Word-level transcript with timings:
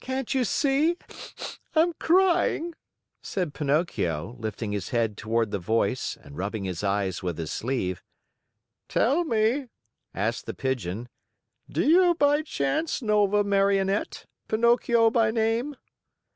"Can't 0.00 0.34
you 0.34 0.42
see? 0.42 0.96
I'm 1.76 1.92
crying," 1.92 2.74
cried 3.22 3.54
Pinocchio, 3.54 4.34
lifting 4.40 4.72
his 4.72 4.88
head 4.88 5.16
toward 5.16 5.52
the 5.52 5.60
voice 5.60 6.18
and 6.20 6.36
rubbing 6.36 6.64
his 6.64 6.82
eyes 6.82 7.22
with 7.22 7.38
his 7.38 7.52
sleeve. 7.52 8.02
"Tell 8.88 9.22
me," 9.22 9.68
asked 10.12 10.46
the 10.46 10.52
Pigeon, 10.54 11.08
"do 11.70 11.88
you 11.88 12.16
by 12.16 12.42
chance 12.42 13.00
know 13.00 13.22
of 13.22 13.34
a 13.34 13.44
Marionette, 13.44 14.26
Pinocchio 14.48 15.10
by 15.12 15.30
name?" 15.30 15.76